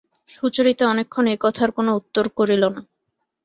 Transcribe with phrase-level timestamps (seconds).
[0.31, 2.81] সুচরিতা অনেকক্ষণ এ কথার কোনো উত্তর করিল না।